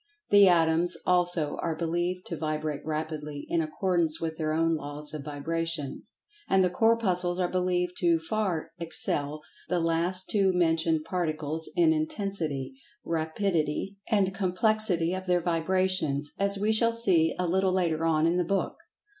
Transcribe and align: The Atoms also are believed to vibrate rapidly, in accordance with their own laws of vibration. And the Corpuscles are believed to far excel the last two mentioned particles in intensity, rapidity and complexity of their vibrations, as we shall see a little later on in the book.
The 0.31 0.47
Atoms 0.47 0.97
also 1.05 1.59
are 1.61 1.75
believed 1.75 2.25
to 2.25 2.35
vibrate 2.35 2.81
rapidly, 2.83 3.45
in 3.49 3.61
accordance 3.61 4.19
with 4.19 4.35
their 4.35 4.51
own 4.51 4.73
laws 4.73 5.13
of 5.13 5.23
vibration. 5.23 6.07
And 6.49 6.63
the 6.63 6.71
Corpuscles 6.71 7.37
are 7.37 7.47
believed 7.47 7.93
to 7.99 8.17
far 8.17 8.71
excel 8.79 9.43
the 9.69 9.79
last 9.79 10.27
two 10.27 10.53
mentioned 10.53 11.03
particles 11.05 11.69
in 11.75 11.93
intensity, 11.93 12.73
rapidity 13.05 13.99
and 14.09 14.33
complexity 14.33 15.13
of 15.13 15.27
their 15.27 15.39
vibrations, 15.43 16.31
as 16.39 16.57
we 16.57 16.71
shall 16.73 16.93
see 16.93 17.35
a 17.37 17.45
little 17.47 17.71
later 17.71 18.03
on 18.03 18.25
in 18.25 18.37
the 18.37 18.43
book. 18.43 18.77